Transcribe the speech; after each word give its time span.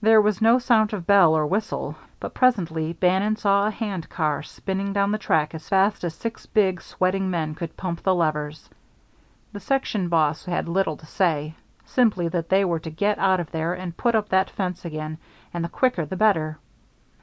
There 0.00 0.22
was 0.22 0.40
no 0.40 0.58
sound 0.58 0.94
of 0.94 1.06
bell 1.06 1.34
or 1.36 1.44
whistle, 1.46 1.94
but 2.18 2.32
presently 2.32 2.94
Bannon 2.94 3.36
saw 3.36 3.66
a 3.66 3.70
hand 3.70 4.08
car 4.08 4.42
spinning 4.42 4.94
down 4.94 5.12
the 5.12 5.18
track 5.18 5.54
as 5.54 5.68
fast 5.68 6.02
as 6.02 6.14
six 6.14 6.46
big, 6.46 6.80
sweating 6.80 7.28
men 7.30 7.54
could 7.54 7.76
pump 7.76 8.02
the 8.02 8.14
levers. 8.14 8.70
The 9.52 9.60
section 9.60 10.08
boss 10.08 10.46
had 10.46 10.66
little 10.66 10.96
to 10.96 11.04
say; 11.04 11.56
simply 11.84 12.26
that 12.28 12.48
they 12.48 12.64
were 12.64 12.80
to 12.80 12.90
get 12.90 13.18
out 13.18 13.38
of 13.38 13.50
there 13.50 13.74
and 13.74 13.94
put 13.94 14.14
up 14.14 14.30
that 14.30 14.48
fence 14.48 14.86
again, 14.86 15.18
and 15.52 15.62
the 15.62 15.68
quicker 15.68 16.06
the 16.06 16.16
better. 16.16 16.56